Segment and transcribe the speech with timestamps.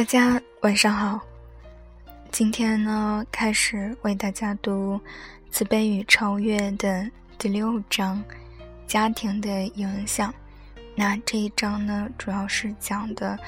[0.00, 1.20] 大家晚上好，
[2.32, 4.94] 今天呢开始为大家读
[5.50, 7.06] 《慈悲与超越》的
[7.36, 8.24] 第六章——
[8.88, 10.32] 家庭的影响。
[10.94, 13.38] 那这一章呢，主要是讲的，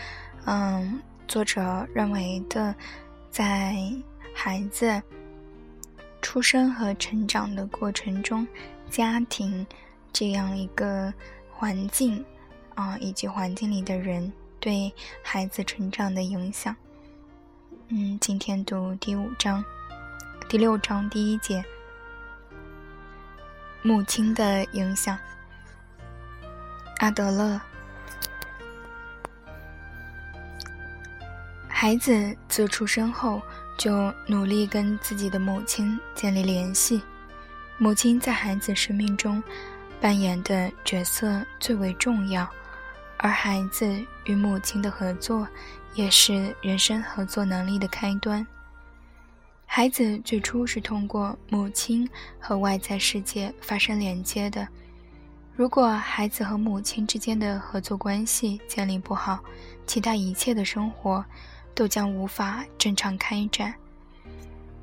[0.44, 2.74] 嗯，作者认为的，
[3.30, 3.74] 在
[4.34, 5.02] 孩子
[6.20, 8.46] 出生和成长的过程中，
[8.90, 9.66] 家庭
[10.12, 11.10] 这样一个
[11.50, 12.22] 环境
[12.74, 14.30] 啊，以及环境里的人。
[14.62, 14.94] 对
[15.24, 16.74] 孩子成长的影响。
[17.88, 19.62] 嗯，今天读第五章，
[20.48, 21.64] 第六章第一节，
[23.82, 25.18] 母亲的影响。
[26.98, 27.60] 阿德勒，
[31.66, 33.42] 孩子自出生后
[33.76, 37.02] 就努力跟自己的母亲建立联系，
[37.78, 39.42] 母亲在孩子生命中
[40.00, 42.48] 扮演的角色最为重要。
[43.22, 45.46] 而孩子与母亲的合作，
[45.94, 48.44] 也是人生合作能力的开端。
[49.64, 52.06] 孩子最初是通过母亲
[52.40, 54.66] 和外在世界发生连接的。
[55.54, 59.38] 如果孩子和母亲之间的合作关系建立不好，
[59.86, 61.24] 其他一切的生活
[61.76, 63.72] 都将无法正常开展。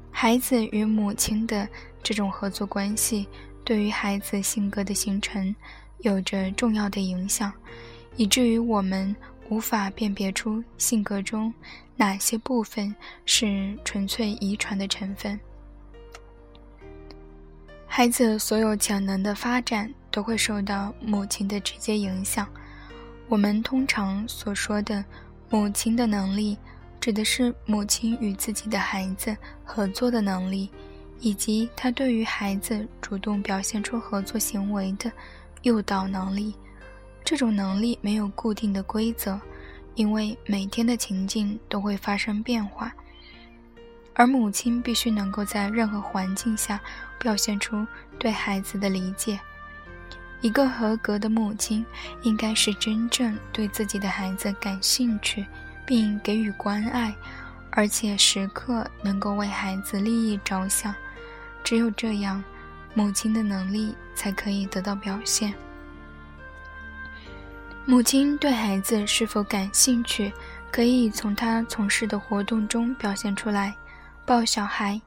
[0.09, 1.67] 孩子与母亲的
[2.01, 3.27] 这种合作关系，
[3.65, 5.53] 对于孩子性格的形成
[5.99, 7.51] 有着重要的影响。
[8.19, 9.15] 以至于我们
[9.47, 11.53] 无法辨别出性格中
[11.95, 12.93] 哪些部分
[13.25, 15.39] 是纯粹遗传的成分。
[17.87, 22.45] 孩子所有潜能的发展都会受到母亲的直接影响。
[23.29, 25.03] 我们通常所说的
[25.49, 26.57] 母亲的能力，
[26.99, 30.69] 指的是母亲与自己的孩子合作的能力，
[31.21, 35.09] 以及她对于孩子主动表现出合作行为的
[35.61, 36.53] 诱导能力。
[37.29, 39.39] 这种能力没有固定的规则，
[39.93, 42.91] 因为每天的情境都会发生变化，
[44.15, 46.81] 而母亲必须能够在任何环境下
[47.19, 47.85] 表现出
[48.17, 49.39] 对孩子的理解。
[50.41, 51.85] 一个合格的母亲
[52.23, 55.45] 应该是真正对自己的孩子感兴趣，
[55.85, 57.13] 并给予关爱，
[57.69, 60.95] 而且时刻能够为孩子利益着想。
[61.63, 62.43] 只有这样，
[62.95, 65.53] 母亲的能力才可以得到表现。
[67.89, 70.31] 母亲对孩子是否感兴趣，
[70.71, 73.73] 可以从他从事的活动中表现出来。
[74.27, 75.01] 抱小孩、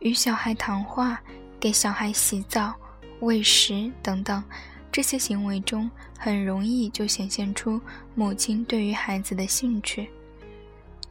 [0.00, 1.18] 与小孩谈话、
[1.58, 2.74] 给小孩洗澡、
[3.20, 4.44] 喂食等等，
[4.92, 7.80] 这些行为中很容易就显现出
[8.14, 10.06] 母亲对于孩子的兴趣。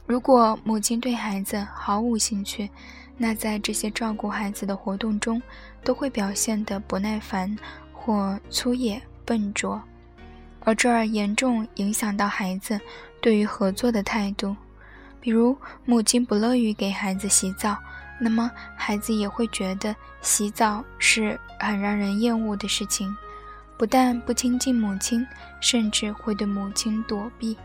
[0.06, 2.70] 如果母亲对孩子毫无兴趣，
[3.18, 5.42] 那在这些照顾孩子的活动中，
[5.84, 7.58] 都会表现得不耐烦
[7.92, 9.82] 或粗野、笨拙。
[10.66, 12.78] 而这严重影响到孩子
[13.22, 14.56] 对于合作的态度，
[15.22, 15.56] 比如
[15.86, 17.78] 母亲不乐于给孩子洗澡，
[18.20, 23.16] 那么孩子也会觉得洗澡是很让人厌恶的事情，
[23.78, 25.26] 不但不亲近母亲，
[25.62, 27.56] 甚至会对母亲躲避。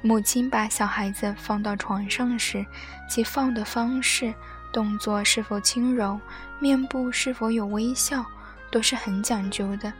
[0.00, 2.64] 母亲把小孩子放到床上时，
[3.08, 4.32] 其放的方式、
[4.72, 6.18] 动作是否轻柔、
[6.58, 8.24] 面部是否有微笑，
[8.70, 9.92] 都是很讲究的。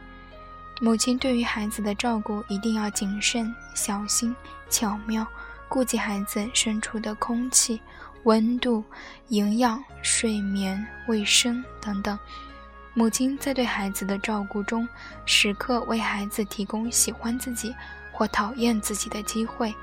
[0.81, 4.33] 母亲对于孩子的照顾一定要谨慎、小心、
[4.69, 5.27] 巧妙，
[5.67, 7.81] 顾及孩子身处的空气、
[8.23, 8.81] 温度、
[9.27, 12.17] 营养、睡眠、卫生等等。
[12.93, 14.87] 母亲在对孩子的照顾中，
[15.25, 17.75] 时刻为孩子提供喜欢自己
[18.13, 19.75] 或讨厌自己的机会，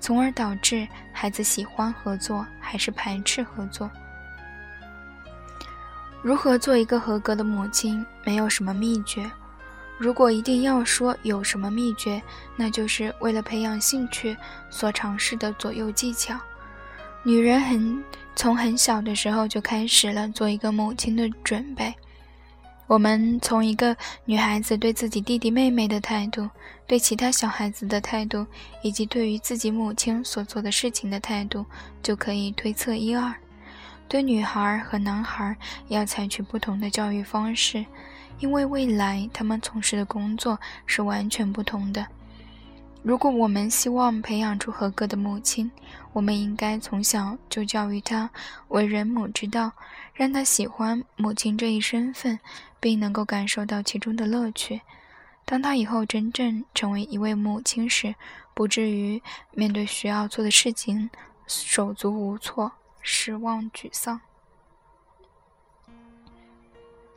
[0.00, 3.88] 从而导致孩子喜欢合作还是排斥合作。
[6.22, 9.30] 如何做一个合格的母亲，没有什么秘诀。
[10.00, 12.22] 如果一定要说有什么秘诀，
[12.56, 14.34] 那就是为了培养兴趣
[14.70, 16.40] 所尝试的左右技巧。
[17.22, 18.02] 女人很
[18.34, 21.94] 从很小的时候就开始了做一个母亲的准备。
[22.86, 23.94] 我们从一个
[24.24, 26.48] 女孩子对自己弟弟妹妹的态度、
[26.86, 28.46] 对其他小孩子的态度，
[28.82, 31.66] 以及对于自己母亲所做的事情的态度，
[32.02, 33.34] 就可以推测一二。
[34.08, 35.54] 对女孩和男孩
[35.88, 37.84] 要采取不同的教育方式。
[38.40, 42.06] 因为未来他们从事的工作是完全不同的。
[43.02, 45.70] 如果我们希望培养出合格的母亲，
[46.12, 48.28] 我们应该从小就教育她
[48.68, 49.72] 为人母之道，
[50.12, 52.38] 让她喜欢母亲这一身份，
[52.78, 54.82] 并能够感受到其中的乐趣。
[55.46, 58.14] 当她以后真正成为一位母亲时，
[58.52, 59.22] 不至于
[59.52, 61.08] 面对需要做的事情
[61.46, 62.70] 手足无措、
[63.00, 64.20] 失望沮丧。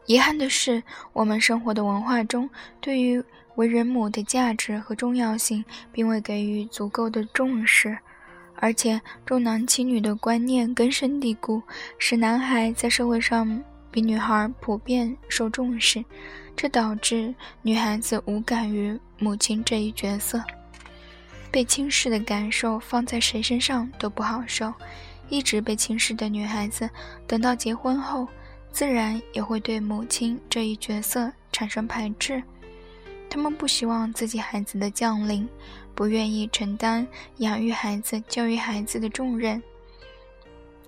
[0.06, 0.84] 遗憾的是，
[1.14, 2.50] 我们生活的文化中
[2.82, 3.24] 对于
[3.56, 7.98] 为人母的价值和重要性，并未给予足够的重视，
[8.56, 11.62] 而且重男轻女的观念根深蒂固，
[11.98, 16.04] 使男孩在社会上比女孩普遍受重视，
[16.56, 20.44] 这导致女孩子无感于母亲这一角色，
[21.50, 24.74] 被轻视的感受放在谁身上都不好受。
[25.30, 26.88] 一直被轻视的女孩子，
[27.26, 28.28] 等到结婚后，
[28.74, 32.42] 自然也会对母亲这一角色产生排斥。
[33.30, 35.48] 他们不希望自己孩子的降临，
[35.94, 39.62] 不愿意承担养育孩子、教育孩子的重任。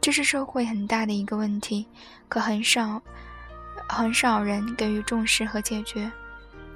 [0.01, 1.85] 这是社会很大的一个问题，
[2.27, 2.99] 可很少
[3.87, 6.11] 很少人给予重视和解决。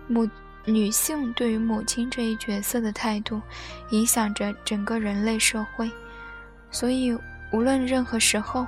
[0.07, 0.27] 母
[0.65, 3.41] 女性对于母亲这一角色的态度，
[3.89, 5.89] 影响着整个人类社会，
[6.69, 7.17] 所以
[7.51, 8.67] 无论任何时候，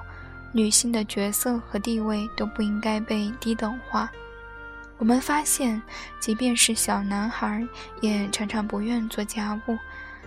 [0.53, 4.12] 女性的角色和地位都不应该被低等化。
[4.98, 5.81] 我们发现，
[6.19, 7.68] 即便是小男孩，
[8.01, 9.77] 也常常不愿做家务。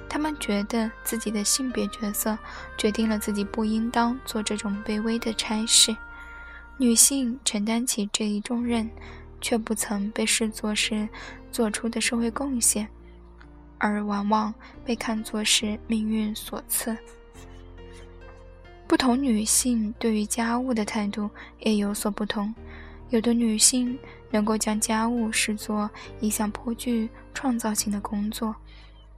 [0.09, 2.37] 他们觉得自己的性别角色
[2.77, 5.97] 决定了自己不应当做这种卑微的差事。
[6.77, 8.89] 女性承担起这一重任，
[9.41, 11.09] 却不曾被视作是
[11.53, 12.89] 做出的社会贡献，
[13.79, 14.53] 而往往
[14.85, 16.97] 被看作是命运所赐。
[18.87, 21.29] 不同女性对于家务的态度
[21.61, 22.55] 也有所不同。
[23.11, 23.99] 有的女性
[24.31, 25.89] 能够将家务视作
[26.21, 28.55] 一项颇具创造性的工作，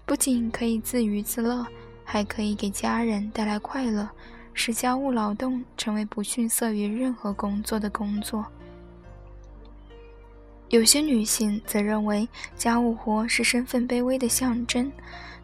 [0.05, 1.67] 不仅可以自娱自乐，
[2.05, 4.09] 还可以给家人带来快乐，
[4.53, 8.45] 使家务劳动成为不逊色于任何工作的工作。
[10.69, 14.91] 有些女性则认为家务活是身份卑微的象征，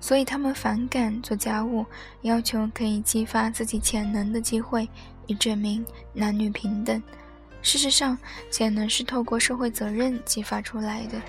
[0.00, 1.86] 所以她们反感做家务，
[2.22, 4.88] 要求可以激发自己潜能的机会，
[5.26, 7.00] 以证明男女平等。
[7.62, 8.18] 事实上，
[8.50, 11.22] 潜能是透过社会责任激发出来的。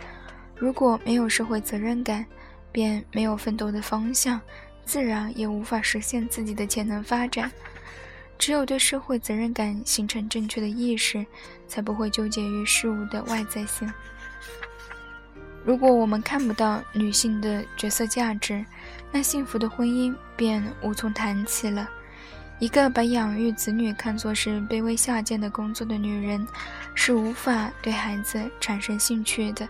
[0.56, 2.26] 如果没有社会责任感，
[2.72, 4.42] 便没有奋斗的方向，
[4.84, 7.52] 自然也无法实现自己的潜能发展。
[8.38, 11.26] 只有对社会责任感形成正确的意识，
[11.68, 13.92] 才不会纠结于事物的外在性。
[15.64, 18.66] 如果我们看不到女性的角色价值，
[19.12, 21.90] 那幸福的婚姻便无从谈起了。
[22.60, 26.46] 一个把养育子女看作是卑微下贱的工作的女人，
[26.96, 29.68] 是无法对孩子产生兴趣的，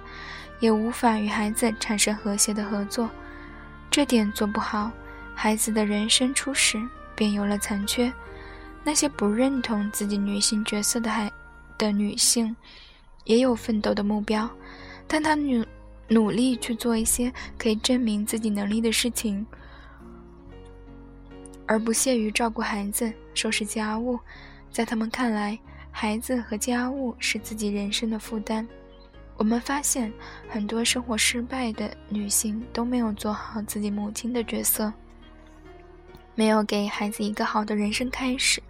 [0.60, 3.10] 也无法与孩子产生和谐的合作。
[3.92, 4.92] 这点做不好，
[5.36, 6.82] 孩子的人生初始
[7.16, 8.12] 便有了残缺。
[8.84, 11.32] 那些不认同自己女性角色的孩
[11.78, 12.56] 的女性，
[13.24, 14.50] 也有奋斗的目标，
[15.08, 15.66] 但她努
[16.10, 19.46] 努力去做一些可以证明自己能力的事情。
[21.66, 24.20] 而不屑于照顾孩子、收拾家务，
[24.70, 25.58] 在他们看来，
[25.90, 28.68] 孩子和家务是自己人生的负担。
[29.38, 30.12] 我们发现，
[30.50, 34.92] 很多生活失败的女性都没有做好自己母亲的角色，
[36.36, 38.62] 没有给孩子一个好的人生开始。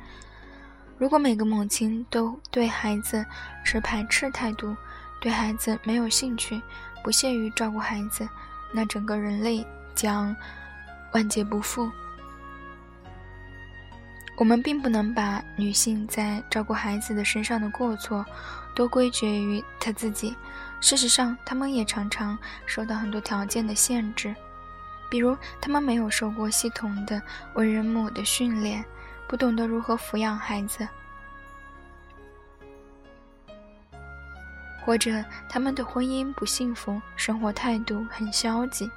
[1.04, 3.26] 如果每个母亲都对孩子
[3.62, 4.74] 持排斥态度，
[5.20, 6.62] 对孩子没有兴趣，
[7.04, 8.26] 不屑于照顾孩子，
[8.72, 10.34] 那整个人类将
[11.12, 11.92] 万劫不复。
[14.38, 18.26] 我们并不能把女性在照顾孩子的身上的过错
[18.74, 20.33] 都归结于她自己。
[20.80, 24.33] 事实上，她们也常常受到很多条件的限制，
[25.12, 27.22] 比如她们没有受过系统的
[27.56, 28.86] 为人母的训练，
[29.33, 30.87] 不懂得如何抚养孩子，
[34.85, 38.87] 或者他们的婚姻不幸福，生活态度很消极，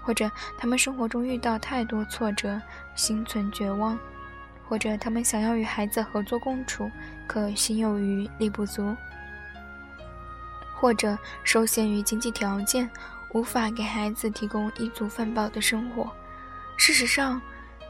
[0.00, 2.62] 或者他们生活中遇到太多挫折，
[2.94, 3.98] 心存绝望。
[4.68, 6.88] 或者他们想要与孩子合作共处，
[7.26, 8.94] 可心有余力不足；
[10.76, 12.88] 或者受限于经济条件，
[13.32, 16.08] 无法给孩子提供一足饭饱的生活。
[16.76, 17.42] 事实上，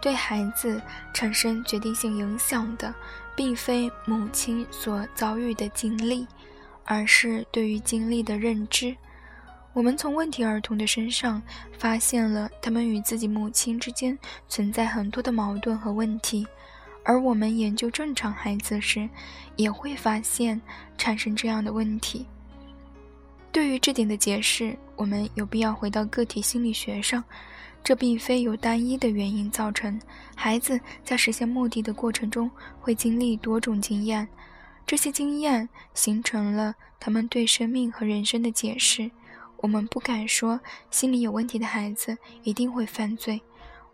[0.04, 0.78] 对孩子
[1.14, 2.94] 产生决定性影响的，
[3.34, 6.26] 并非母亲所遭遇的经历，
[6.84, 8.94] 而是对于经历的认知。
[9.72, 11.42] 我们从问题儿童的身上
[11.78, 16.46] 发现了他们与自己母亲之间存在很多的矛盾和问题。
[17.02, 19.08] 而我们研究正常孩子时，
[19.56, 20.60] 也会发现
[20.98, 22.26] 产生这样的问题。
[23.50, 27.24] 对于这点的解释，我们有必要回到个体心理学上。
[27.84, 30.00] 这并非由单一的原因造成。
[30.34, 32.50] 孩子在实现目的的过程中
[32.80, 34.26] 会经历多种经验，
[34.84, 39.10] 这些经验形成了他们对生命和人生的解释。
[39.58, 40.58] 我们不敢说
[40.90, 43.40] 心理有问题的孩子一定会犯罪，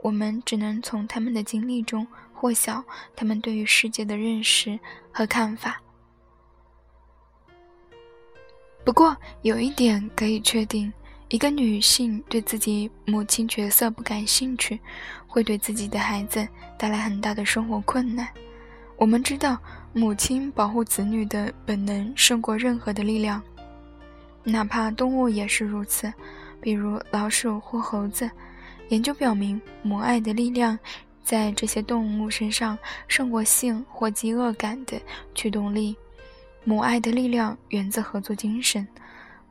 [0.00, 2.06] 我们只能从他们的经历中。
[2.32, 2.82] 或晓，
[3.14, 4.80] 他们对于世界的认识
[5.12, 5.78] 和看法。
[8.82, 10.90] 不过有一点可以确定：
[11.30, 14.80] 一个女性对自己母亲角色不感兴趣，
[15.28, 16.46] 会对自己的孩子
[16.76, 18.26] 带来很大的生活困难。
[18.96, 19.56] 我们知道，
[19.92, 23.40] 母亲保护子女的本能胜过任何的力量，
[24.42, 26.12] 哪怕动物也是如此，
[26.60, 28.28] 比如老鼠或猴子。
[28.88, 30.76] 研究表明，母爱的力量
[31.22, 35.00] 在这些动物身上胜过性或饥饿感的
[35.32, 35.96] 驱动力。
[36.64, 38.84] 母爱的力量源自合作精神。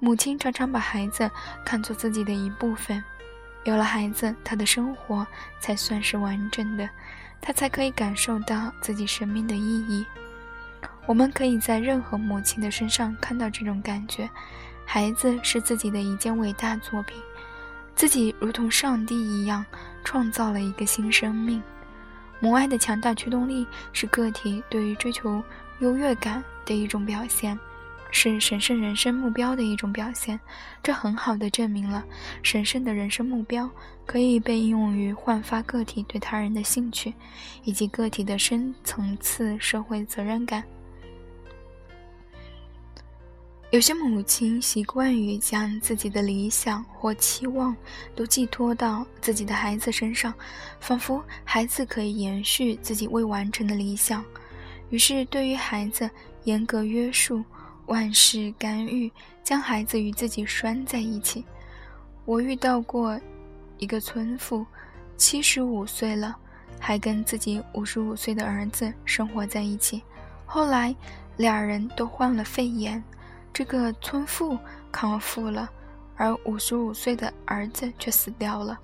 [0.01, 1.29] 母亲常常把孩子
[1.65, 3.03] 看作自己的一部分，
[3.65, 5.27] 有了孩子，她的生活
[5.59, 6.89] 才算是完整的，
[7.41, 10.05] 她才可以感受到自己生命的意义。
[11.05, 14.29] 我们可以在任何母亲的身上看到这种感觉：
[14.85, 17.21] 孩子是自己的一件伟大作品，
[17.93, 19.65] 自己如同上帝一样
[20.05, 21.61] 创造了一个新生命。
[22.39, 25.43] 母爱的强大驱动力是个体对于追求
[25.79, 27.59] 优越感的一种表现。
[28.11, 30.39] 是神圣人生目标的一种表现，
[30.81, 32.03] 这很好的证明了
[32.41, 33.69] 神圣的人生目标
[34.05, 37.13] 可以被应用于焕发个体对他人的兴趣，
[37.63, 40.63] 以及个体的深层次社会责任感。
[43.71, 47.75] 有些母亲习惯于将自己的理想或期望
[48.15, 50.33] 都寄托到自己的孩子身上，
[50.79, 54.25] 仿佛孩子可以延续自己未完成的理想，
[54.89, 56.09] 于是对于孩子
[56.45, 57.43] 严格约束。
[57.89, 59.11] 万事干预，
[59.43, 61.43] 将孩子与自己拴在一起。
[62.23, 63.19] 我遇到过
[63.79, 64.63] 一个村妇，
[65.17, 66.37] 七十五岁了，
[66.79, 70.03] 还跟自己五十五岁的儿子生活在一起。
[70.45, 70.95] 后来，
[71.37, 73.03] 俩人都患了肺炎，
[73.51, 74.55] 这个村妇
[74.91, 75.67] 康复了，
[76.15, 78.77] 而五十五岁的儿子却死掉了。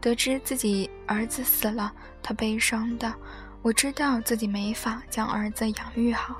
[0.00, 3.12] 得知自己儿子死了，她悲伤的，
[3.60, 6.36] 我知道自己没法将儿子养育好。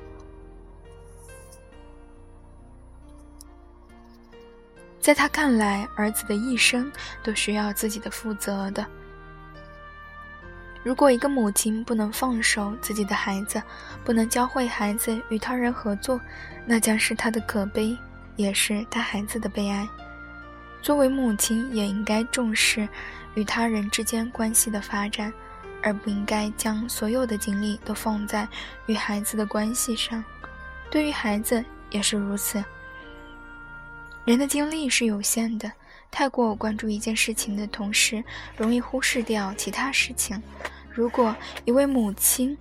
[5.07, 6.91] 在他看来，儿子的一生
[7.23, 8.85] 都需要自己的负责的。
[10.83, 13.63] 如果一个母亲不能放手自己的孩子，
[14.03, 16.21] 不能教会孩子与他人合作，
[16.65, 17.97] 那将是他的可悲，
[18.35, 19.89] 也是他孩子的悲哀。
[20.83, 22.89] 作为母亲，也应该重视
[23.35, 25.33] 与他人之间关系的发展，
[25.85, 28.49] 而不应该将所有的精力都放在
[28.87, 30.25] 与孩子的关系上。
[30.91, 32.61] 对于孩子也是如此。
[34.27, 35.71] 人的精力是有限的，
[36.11, 38.23] 太过关注一件事情的同时，
[38.57, 40.43] 容易忽视掉其他事情。
[40.91, 42.59] 如果一位母亲，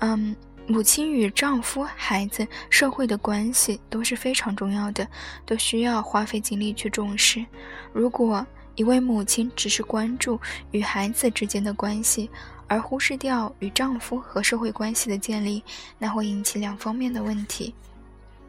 [0.00, 0.34] 嗯，
[0.66, 5.06] 母亲与丈夫、孩子、社会的关系都是非常重要的，
[5.46, 7.46] 都需要花费精力去重视。
[7.92, 10.40] 如果一位母亲只是关注
[10.72, 12.28] 与孩子之间的关系，
[12.66, 15.62] 而忽视掉与丈夫和社会关系的建立，
[15.96, 17.72] 那会引起两方面的问题。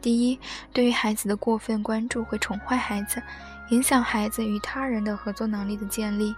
[0.01, 0.39] 第一，
[0.73, 3.21] 对于孩子的过分关注会宠坏孩子，
[3.69, 6.35] 影响孩子与他人的合作能力的建立。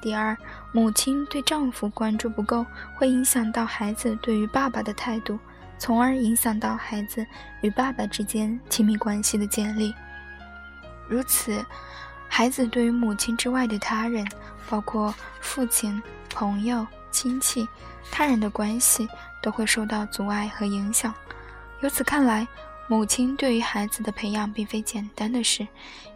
[0.00, 0.36] 第二，
[0.72, 2.64] 母亲对丈夫关注不够，
[2.94, 5.38] 会影响到孩子对于爸爸的态度，
[5.76, 7.26] 从而影响到孩子
[7.60, 9.94] 与爸爸之间亲密关系的建立。
[11.08, 11.62] 如此，
[12.28, 14.26] 孩子对于母亲之外的他人，
[14.68, 16.00] 包括父亲、
[16.32, 17.68] 朋友、亲戚、
[18.10, 19.08] 他人的关系，
[19.42, 21.12] 都会受到阻碍和影响。
[21.80, 22.46] 由此看来，
[22.90, 25.64] 母亲对于孩子的培养并非简单的事。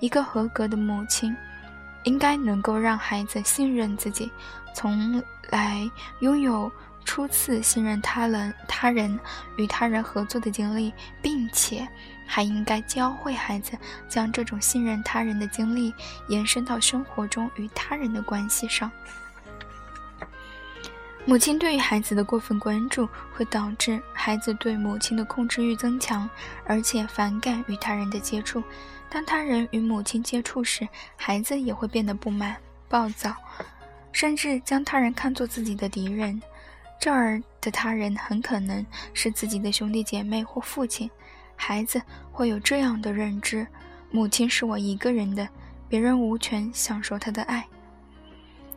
[0.00, 1.32] 一个合格的母亲，
[2.02, 4.28] 应该能够让孩子信任自己，
[4.74, 5.88] 从来
[6.18, 6.68] 拥有
[7.04, 9.16] 初次信任他人、他人
[9.56, 11.86] 与他人合作的经历，并且
[12.26, 13.78] 还应该教会孩子
[14.08, 15.94] 将这种信任他人的经历
[16.26, 18.90] 延伸到生活中与他人的关系上。
[21.26, 26.28] 母亲对于孩子的过分关注，会导致孩子对母亲的控制欲增强，
[26.66, 28.62] 而且反感与他人的接触。
[29.08, 32.54] 当他人与母亲接触时，孩子也会变得不满、
[32.90, 33.34] 暴躁，
[34.12, 36.40] 甚至将他人看作自己的敌人。
[37.00, 41.10] 这儿的他人很可能是自己的兄弟姐妹或父亲。
[41.56, 42.02] 孩子
[42.32, 43.66] 会有这样的认知：
[44.10, 45.48] 母亲是我一个人的，
[45.88, 47.66] 别人无权享受她的爱。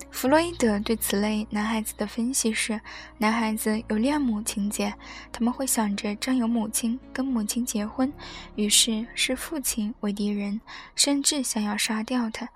[0.10, 2.82] 弗洛伊德对此类男孩子的分析是：
[3.20, 4.92] 男孩子有恋母情节，
[5.32, 8.12] 他们会想着占有母亲，跟母亲结婚，
[8.56, 10.60] 于是视父亲为敌人，
[10.96, 12.50] 甚至想要杀掉他。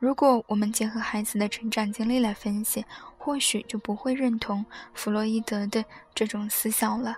[0.00, 2.84] 如果我们结合孩子的成长经历来分析，
[3.16, 7.16] 或许就不会认同弗洛伊德的这种思想了。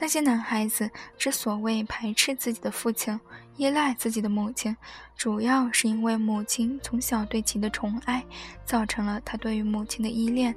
[0.00, 3.20] 那些男孩子之所以排斥自己的父亲、
[3.56, 4.74] 依赖自己的母亲，
[5.14, 8.24] 主要是因为母亲从小对其的宠爱，
[8.64, 10.54] 造成了他对于母亲的依恋。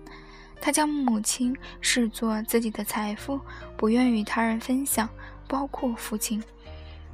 [0.62, 3.38] 他将母亲视作自己的财富，
[3.76, 5.10] 不愿与他人分享，
[5.46, 6.42] 包括父亲。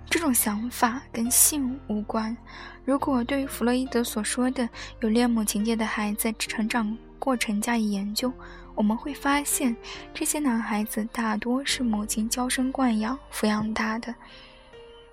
[0.08, 2.38] 这种想法跟性无关。
[2.86, 4.70] 如果对于弗洛伊德所说的
[5.02, 8.32] 有恋母情节的孩子成长过程加以研究，
[8.80, 9.76] 我们会发现，
[10.14, 14.16] 这些男孩子大多是母亲娇生惯养抚养大的。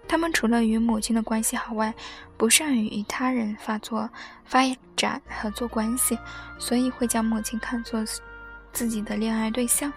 [0.07, 1.93] 他们除了与母亲的关系好外，
[2.37, 4.09] 不善于与他人发作、
[4.45, 4.61] 发
[4.95, 6.17] 展合作关系，
[6.61, 8.05] 所以会将母亲看作
[8.73, 9.93] 自己的恋爱对象。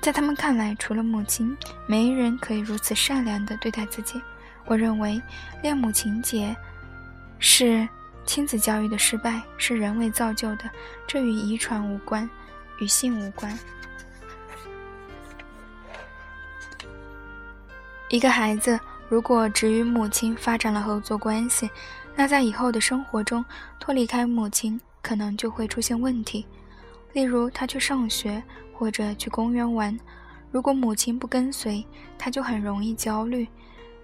[0.00, 1.56] 在他们看来，除了母亲，
[1.88, 4.22] 没人可以如此善良地对待自己。
[4.66, 5.20] 我认为，
[5.64, 6.54] 恋母情节
[7.40, 7.88] 是
[8.24, 10.70] 亲子教育的失败，是人为造就的。
[11.08, 12.30] 这与遗传无关，
[12.80, 13.58] 与性无关。
[18.08, 21.70] 一个孩子如果只与母亲发展了合作关系，
[22.14, 23.44] 那在以后的生活中，
[23.80, 26.46] 脱离开母亲可能就会出现问题。
[27.12, 28.42] 例如，他去上学。
[28.74, 29.96] 或者去公园玩，
[30.50, 31.86] 如果母亲不跟随，
[32.18, 33.46] 他就很容易焦虑。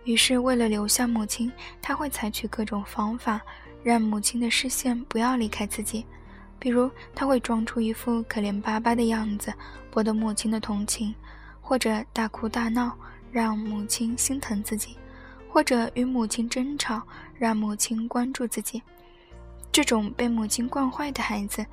[0.04, 1.50] 于是，为了留下母亲，
[1.82, 3.40] 他会采取各种方法，
[3.82, 6.06] 让母亲的视线不要离开自己。
[6.58, 9.52] 比如，他会装出一副可怜巴巴的样子，
[9.90, 11.14] 博得母亲的同情；
[11.60, 12.96] 或者大哭大闹，
[13.30, 14.96] 让母亲心疼自己；
[15.48, 17.02] 或者与母亲争吵，
[17.36, 18.82] 让母亲关注自己。
[19.70, 21.64] 这种被母亲惯坏的孩子。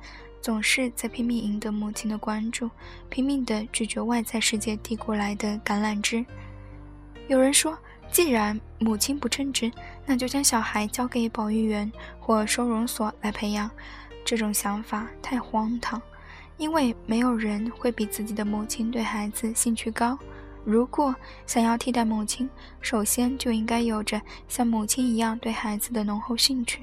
[0.42, 2.70] 总是在拼命赢得母亲的关注，
[3.08, 6.24] 拼命地拒绝外在世界递过来的橄榄枝。
[7.26, 7.76] 有人说，
[8.12, 9.72] 既然母亲不称职，
[10.04, 11.90] 那就将小孩交给保育员
[12.20, 13.68] 或收容所来培养。
[14.26, 16.02] 这种想法太荒唐，
[16.56, 20.18] 因为没有人会比自己的母亲对孩子兴趣高。
[20.64, 21.14] 如果
[21.46, 26.82] 想要替代母亲，首先就应该有着像母亲一样对孩子的浓厚兴趣。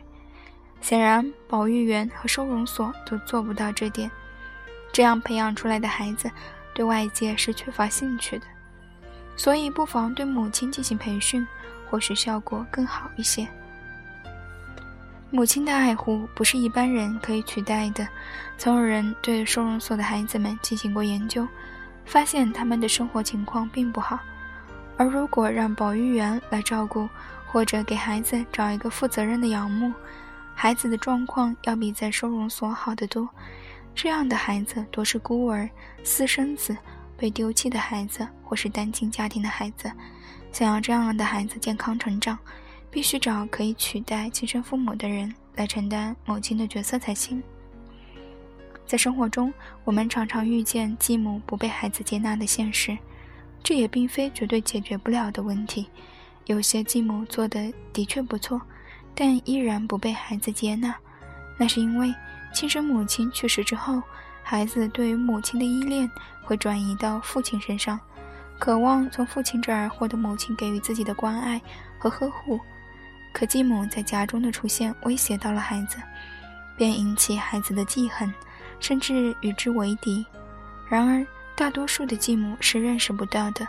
[0.80, 4.10] 显然，保育员和收容所都做不到这点。
[4.94, 6.32] 这样培养出来的孩子，
[6.74, 8.46] 对外界是缺乏兴趣的。
[9.36, 11.46] 所以，不妨对母亲进行培训，
[11.90, 13.46] 或许效果更好一些。
[15.34, 18.08] 母亲的爱护不是一般人可以取代的。
[18.56, 21.48] 曾有人对收容所的孩子们进行过研究，
[22.06, 24.20] 发现他们的生活情况并不好。
[24.96, 27.10] 而如果让保育员来照顾，
[27.48, 29.92] 或者给孩子找一个负责任的养母，
[30.54, 33.28] 孩子的状况要比在收容所好得多。
[33.96, 35.68] 这样的孩子多是孤儿、
[36.04, 36.78] 私生子、
[37.18, 39.92] 被丢弃的孩子，或是单亲家庭的孩子。
[40.52, 42.38] 想要这样的孩子健康成长，
[42.94, 47.42] 必须找可以取代亲生父母的人来承担母亲的角色才行。
[48.86, 49.52] 在生活中，
[49.84, 52.96] 我们常常遇见继母不被孩子接纳的现实，
[53.64, 55.88] 这也并非绝对解决不了的问题。
[56.46, 58.62] 有些继母做的的确不错。
[59.16, 60.96] 但依然不被孩子接纳，
[61.56, 62.12] 那是因为
[62.52, 64.02] 亲生母亲去世之后，
[64.42, 66.10] 孩子对于母亲的依恋
[66.42, 68.00] 会转移到父亲身上，
[68.58, 71.62] 渴望从父亲这儿获得母亲给予自己的关爱
[72.00, 72.60] 和呵护。
[73.34, 75.98] 可继母在家中的出现威胁到了孩子，
[76.78, 78.34] 便引起孩子的记恨，
[78.80, 80.26] 甚至与之为敌。
[80.88, 83.68] 然而，大多数的继母是认识不到的，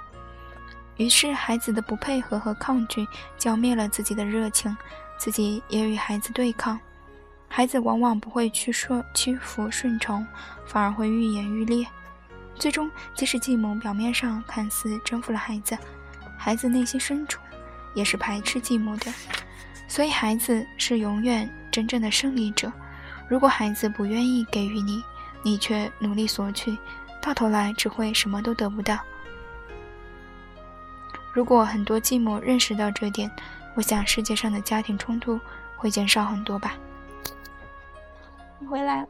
[0.98, 4.76] 于是孩子的不配合和抗拒浇灭了自己的热情。
[5.16, 6.78] 自己也与孩子对抗，
[7.48, 10.26] 孩子往往不会去说屈服顺从，
[10.66, 11.86] 反而会愈演愈烈。
[12.56, 15.78] 最终，即使继母表面上看似征服了孩子，
[16.36, 17.40] 孩子内心深处
[17.94, 19.12] 也是排斥继母的。
[19.94, 22.72] 所以，孩子是永远真正的胜利者。
[23.28, 25.00] 如果孩子不愿意给予你，
[25.44, 26.76] 你却努力索取，
[27.22, 28.98] 到头来只会什么都得不到。
[31.32, 33.30] 如果很多继母认识到这点，
[33.76, 35.38] 我想世界上的家庭冲突
[35.76, 36.74] 会减少很多吧。
[38.58, 39.06] 你回来。